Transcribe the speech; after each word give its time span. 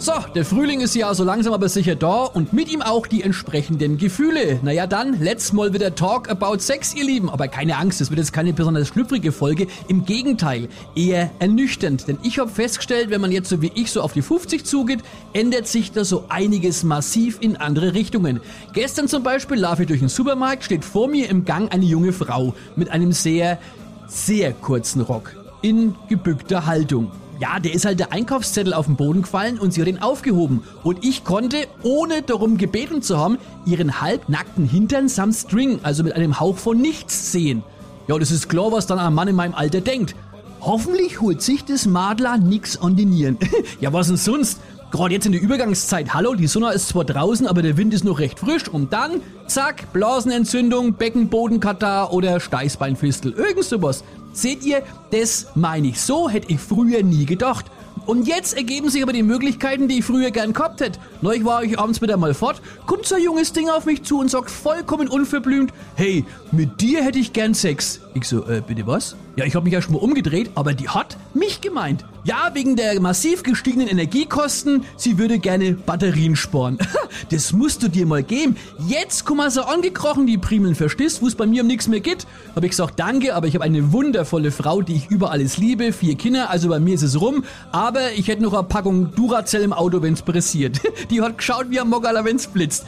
So, 0.00 0.12
der 0.32 0.44
Frühling 0.44 0.80
ist 0.80 0.94
ja 0.94 1.12
so 1.12 1.24
langsam 1.24 1.52
aber 1.52 1.68
sicher 1.68 1.96
da 1.96 2.22
und 2.22 2.52
mit 2.52 2.70
ihm 2.70 2.82
auch 2.82 3.08
die 3.08 3.24
entsprechenden 3.24 3.98
Gefühle. 3.98 4.60
Naja 4.62 4.86
dann, 4.86 5.18
let's 5.20 5.52
mal 5.52 5.74
wieder 5.74 5.92
Talk 5.92 6.30
about 6.30 6.60
Sex, 6.60 6.94
ihr 6.94 7.04
Lieben. 7.04 7.28
Aber 7.28 7.48
keine 7.48 7.76
Angst, 7.76 8.00
es 8.00 8.08
wird 8.08 8.20
jetzt 8.20 8.32
keine 8.32 8.52
besonders 8.52 8.86
schlüpfrige 8.86 9.32
Folge. 9.32 9.66
Im 9.88 10.04
Gegenteil, 10.04 10.68
eher 10.94 11.32
ernüchternd. 11.40 12.06
Denn 12.06 12.16
ich 12.22 12.38
habe 12.38 12.48
festgestellt, 12.48 13.10
wenn 13.10 13.20
man 13.20 13.32
jetzt 13.32 13.48
so 13.48 13.60
wie 13.60 13.72
ich 13.74 13.90
so 13.90 14.00
auf 14.00 14.12
die 14.12 14.22
50 14.22 14.64
zugeht, 14.64 15.00
ändert 15.32 15.66
sich 15.66 15.90
da 15.90 16.04
so 16.04 16.26
einiges 16.28 16.84
massiv 16.84 17.38
in 17.40 17.56
andere 17.56 17.92
Richtungen. 17.92 18.40
Gestern 18.74 19.08
zum 19.08 19.24
Beispiel 19.24 19.58
laufe 19.58 19.82
ich 19.82 19.88
durch 19.88 20.00
den 20.00 20.08
Supermarkt, 20.08 20.62
steht 20.62 20.84
vor 20.84 21.08
mir 21.08 21.28
im 21.28 21.44
Gang 21.44 21.74
eine 21.74 21.84
junge 21.84 22.12
Frau 22.12 22.54
mit 22.76 22.88
einem 22.88 23.10
sehr, 23.10 23.58
sehr 24.06 24.52
kurzen 24.52 25.00
Rock. 25.00 25.34
In 25.60 25.96
gebückter 26.08 26.66
Haltung. 26.66 27.10
Ja, 27.40 27.60
der 27.60 27.72
ist 27.72 27.84
halt 27.84 28.00
der 28.00 28.12
Einkaufszettel 28.12 28.74
auf 28.74 28.86
den 28.86 28.96
Boden 28.96 29.22
gefallen 29.22 29.60
und 29.60 29.72
sie 29.72 29.80
hat 29.80 29.88
ihn 29.88 29.98
aufgehoben. 29.98 30.64
Und 30.82 31.04
ich 31.04 31.22
konnte, 31.22 31.68
ohne 31.82 32.22
darum 32.22 32.58
gebeten 32.58 33.00
zu 33.00 33.16
haben, 33.16 33.38
ihren 33.64 34.00
halbnackten 34.00 34.68
Hintern 34.68 35.08
samt 35.08 35.36
String, 35.36 35.78
also 35.84 36.02
mit 36.02 36.14
einem 36.14 36.40
Hauch 36.40 36.56
von 36.56 36.80
nichts 36.80 37.30
sehen. 37.30 37.62
Ja, 38.08 38.18
das 38.18 38.32
ist 38.32 38.48
klar, 38.48 38.72
was 38.72 38.86
dann 38.86 38.98
ein 38.98 39.14
Mann 39.14 39.28
in 39.28 39.36
meinem 39.36 39.54
Alter 39.54 39.80
denkt. 39.80 40.16
Hoffentlich 40.60 41.20
holt 41.20 41.40
sich 41.40 41.64
das 41.64 41.86
Madler 41.86 42.38
nix 42.38 42.76
an 42.76 42.96
die 42.96 43.06
Nieren. 43.06 43.38
ja, 43.80 43.92
was 43.92 44.08
denn 44.08 44.16
sonst? 44.16 44.58
Gerade 44.90 45.12
jetzt 45.12 45.26
in 45.26 45.32
der 45.32 45.42
Übergangszeit, 45.42 46.14
hallo, 46.14 46.34
die 46.34 46.46
Sonne 46.46 46.72
ist 46.72 46.88
zwar 46.88 47.04
draußen, 47.04 47.46
aber 47.46 47.60
der 47.60 47.76
Wind 47.76 47.92
ist 47.92 48.04
noch 48.04 48.18
recht 48.18 48.38
frisch 48.38 48.68
und 48.68 48.90
dann, 48.90 49.20
zack, 49.46 49.92
Blasenentzündung, 49.92 50.94
Beckenbodenkatar 50.94 52.10
oder 52.10 52.40
Steißbeinfistel, 52.40 53.32
irgend 53.32 53.64
sowas. 53.64 54.02
Seht 54.32 54.64
ihr, 54.64 54.82
das 55.10 55.48
meine 55.54 55.88
ich. 55.88 56.00
So 56.00 56.30
hätte 56.30 56.50
ich 56.50 56.60
früher 56.60 57.02
nie 57.02 57.26
gedacht. 57.26 57.66
Und 58.06 58.26
jetzt 58.26 58.56
ergeben 58.56 58.88
sich 58.88 59.02
aber 59.02 59.12
die 59.12 59.22
Möglichkeiten, 59.22 59.88
die 59.88 59.98
ich 59.98 60.04
früher 60.06 60.30
gern 60.30 60.54
gehabt 60.54 60.80
hätte. 60.80 60.98
Neulich 61.20 61.44
war 61.44 61.62
ich 61.62 61.78
abends 61.78 62.00
wieder 62.00 62.16
mal 62.16 62.32
fort, 62.32 62.62
kommt 62.86 63.04
so 63.04 63.16
ein 63.16 63.22
junges 63.22 63.52
Ding 63.52 63.68
auf 63.68 63.84
mich 63.84 64.04
zu 64.04 64.18
und 64.18 64.30
sagt 64.30 64.50
vollkommen 64.50 65.08
unverblümt, 65.08 65.70
hey, 65.96 66.24
mit 66.50 66.80
dir 66.80 67.02
hätte 67.02 67.18
ich 67.18 67.34
gern 67.34 67.52
Sex. 67.52 68.00
Ich 68.18 68.26
so, 68.26 68.44
äh, 68.46 68.60
bitte 68.66 68.84
was? 68.84 69.14
Ja, 69.36 69.44
ich 69.44 69.54
habe 69.54 69.62
mich 69.62 69.72
ja 69.72 69.80
schon 69.80 69.92
mal 69.92 70.00
umgedreht, 70.00 70.50
aber 70.56 70.74
die 70.74 70.88
hat 70.88 71.16
mich 71.34 71.60
gemeint. 71.60 72.04
Ja, 72.24 72.50
wegen 72.52 72.74
der 72.74 73.00
massiv 73.00 73.44
gestiegenen 73.44 73.86
Energiekosten, 73.86 74.84
sie 74.96 75.16
würde 75.18 75.38
gerne 75.38 75.74
Batterien 75.74 76.34
sparen. 76.34 76.76
das 77.30 77.52
musst 77.52 77.82
du 77.84 77.88
dir 77.88 78.04
mal 78.04 78.24
geben. 78.24 78.56
Jetzt 78.86 79.24
kommen 79.24 79.48
so 79.50 79.62
angekrochen, 79.62 80.26
die 80.26 80.36
Primeln, 80.36 80.74
verstehst, 80.74 81.22
wo 81.22 81.28
es 81.28 81.36
bei 81.36 81.46
mir 81.46 81.62
um 81.62 81.68
nichts 81.68 81.86
mehr 81.86 82.00
geht. 82.00 82.26
Habe 82.56 82.66
ich 82.66 82.70
gesagt, 82.70 82.98
danke, 82.98 83.36
aber 83.36 83.46
ich 83.46 83.54
habe 83.54 83.64
eine 83.64 83.92
wundervolle 83.92 84.50
Frau, 84.50 84.82
die 84.82 84.96
ich 84.96 85.08
über 85.10 85.30
alles 85.30 85.56
liebe, 85.56 85.92
vier 85.92 86.16
Kinder, 86.16 86.50
also 86.50 86.68
bei 86.68 86.80
mir 86.80 86.96
ist 86.96 87.02
es 87.02 87.20
rum. 87.20 87.44
Aber 87.70 88.10
ich 88.12 88.26
hätte 88.26 88.42
noch 88.42 88.54
eine 88.54 88.64
Packung 88.64 89.14
Duracell 89.14 89.62
im 89.62 89.72
Auto, 89.72 90.02
wenn's 90.02 90.22
pressiert. 90.22 90.80
Die 91.10 91.22
hat 91.22 91.38
geschaut 91.38 91.66
wie 91.70 91.78
ein 91.78 91.88
Mogala, 91.88 92.24
wenn's 92.24 92.48
blitzt. 92.48 92.84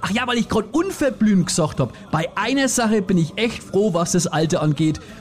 Ach 0.00 0.10
ja, 0.10 0.26
weil 0.26 0.38
ich 0.38 0.48
gerade 0.48 0.68
unverblümt 0.72 1.46
gesagt 1.46 1.78
habe. 1.78 1.92
Bei 2.10 2.30
einer 2.34 2.68
Sache 2.68 3.02
bin 3.02 3.18
ich 3.18 3.34
echt 3.36 3.62
froh, 3.62 3.92
was 3.92 4.12
das 4.12 4.26
Alter 4.26 4.62
angeht, 4.62 4.69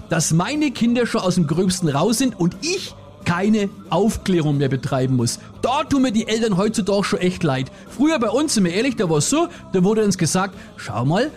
dass 0.09 0.33
meine 0.33 0.72
Kinder 0.72 1.05
schon 1.05 1.22
aus 1.22 1.36
dem 1.36 1.47
Gröbsten 1.47 1.89
raus 1.89 2.17
sind 2.17 2.39
und 2.39 2.55
ich 2.61 2.95
keine 3.25 3.69
Aufklärung 3.89 4.58
mehr 4.58 4.69
betreiben 4.69 5.16
muss. 5.16 5.39
Da 5.61 5.83
tun 5.83 6.03
mir 6.03 6.11
die 6.11 6.28
Eltern 6.28 6.58
heutzutage 6.58 7.03
schon 7.03 7.19
echt 7.19 7.44
leid. 7.44 7.72
Früher 7.89 8.17
bei 8.19 8.30
uns, 8.30 8.53
sind 8.53 8.64
wir 8.64 8.73
ehrlich, 8.73 8.95
da 8.95 9.09
war 9.09 9.17
es 9.17 9.30
so, 9.30 9.47
da 9.73 9.83
wurde 9.83 10.03
uns 10.03 10.17
gesagt, 10.17 10.56
schau 10.78 11.06
mal, 11.06 11.31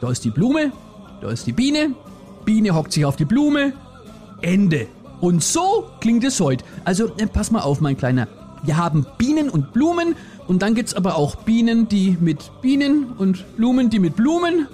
da 0.00 0.10
ist 0.10 0.24
die 0.24 0.30
Blume, 0.30 0.72
da 1.20 1.30
ist 1.30 1.46
die 1.46 1.52
Biene, 1.52 1.94
Biene 2.44 2.74
hockt 2.74 2.92
sich 2.92 3.04
auf 3.04 3.16
die 3.16 3.24
Blume, 3.24 3.72
Ende. 4.40 4.88
Und 5.20 5.42
so 5.42 5.90
klingt 6.00 6.24
es 6.24 6.38
heute. 6.40 6.64
Also 6.84 7.06
äh, 7.16 7.26
pass 7.26 7.50
mal 7.50 7.60
auf, 7.60 7.80
mein 7.80 7.96
Kleiner. 7.96 8.28
Wir 8.62 8.76
haben 8.76 9.06
Bienen 9.18 9.50
und 9.50 9.72
Blumen 9.72 10.16
und 10.46 10.62
dann 10.62 10.74
gibt's 10.74 10.94
aber 10.94 11.16
auch 11.16 11.36
Bienen, 11.36 11.88
die 11.88 12.16
mit 12.20 12.50
Bienen 12.60 13.12
und 13.16 13.56
Blumen, 13.56 13.90
die 13.90 13.98
mit 13.98 14.16
Blumen. 14.16 14.68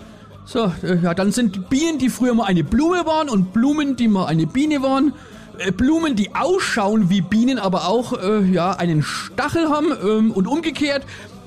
So, 0.44 0.70
äh, 0.82 0.98
ja, 1.02 1.14
dann 1.14 1.32
sind 1.32 1.70
Bienen, 1.70 1.98
die 1.98 2.10
früher 2.10 2.34
mal 2.34 2.44
eine 2.44 2.64
Blume 2.64 3.06
waren 3.06 3.28
und 3.28 3.52
Blumen, 3.52 3.96
die 3.96 4.08
mal 4.08 4.26
eine 4.26 4.46
Biene 4.46 4.82
waren. 4.82 5.14
Äh, 5.58 5.72
Blumen, 5.72 6.16
die 6.16 6.34
ausschauen 6.34 7.08
wie 7.08 7.22
Bienen, 7.22 7.58
aber 7.58 7.88
auch 7.88 8.12
äh, 8.12 8.44
ja 8.44 8.72
einen 8.72 9.02
Stachel 9.02 9.68
haben 9.70 9.86
ähm, 10.04 10.32
und 10.32 10.46
umgekehrt. 10.46 11.04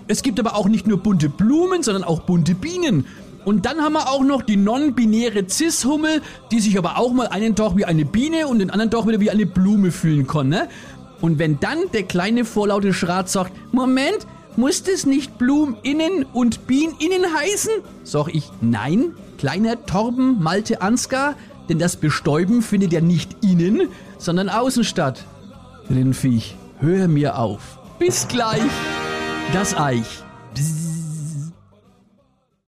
Es 0.08 0.24
gibt 0.24 0.40
aber 0.40 0.56
auch 0.56 0.68
nicht 0.68 0.88
nur 0.88 0.98
bunte 0.98 1.30
Blumen, 1.30 1.84
sondern 1.84 2.04
auch 2.04 2.22
bunte 2.22 2.56
Bienen. 2.56 3.06
Und 3.46 3.66
dann 3.66 3.82
haben 3.82 3.94
wir 3.94 4.10
auch 4.10 4.24
noch 4.24 4.42
die 4.42 4.58
non-binäre 4.58 5.48
Cis-Hummel, 5.48 6.22
die 6.52 6.60
sich 6.60 6.78
aber 6.78 6.98
auch 6.98 7.14
mal 7.14 7.28
einen 7.28 7.56
Tag 7.56 7.78
wie 7.78 7.86
eine 7.86 8.04
Biene 8.04 8.48
und 8.48 8.60
den 8.60 8.72
anderen 8.72 8.92
Tag 8.92 9.08
wieder 9.08 9.20
wie 9.20 9.30
eine 9.32 9.46
Blume 9.46 9.92
fühlen 9.92 10.28
kann. 10.28 10.50
Ne? 10.50 10.68
Und 11.22 11.40
wenn 11.40 11.60
dann 11.60 11.80
der 11.94 12.04
kleine 12.04 12.46
vorlaute 12.46 12.94
Schrat 12.94 13.30
sagt, 13.30 13.54
Moment, 13.72 14.28
muss 14.58 14.84
das 14.84 15.06
nicht 15.06 15.38
Blum 15.38 15.78
innen 15.84 16.26
und 16.34 16.68
Bien 16.68 16.94
innen 17.00 17.34
heißen? 17.34 17.72
Sag 18.04 18.28
ich, 18.34 18.50
nein, 18.62 19.14
kleiner 19.38 19.86
Torben 19.86 20.42
Malte 20.42 20.82
Ansgar, 20.82 21.36
denn 21.70 21.80
das 21.80 21.96
Bestäuben 21.96 22.62
findet 22.62 22.92
ja 22.92 23.02
nicht 23.02 23.44
innen, 23.44 23.90
sondern 24.18 24.50
außen 24.50 24.84
statt. 24.84 25.26
Rindviech, 25.90 26.56
hör 26.80 27.08
mir 27.08 27.38
auf. 27.38 27.80
Bis 28.00 28.28
gleich. 28.28 28.62
Das 29.54 29.76
Eich. 29.78 30.24
Bzzz. 30.54 30.97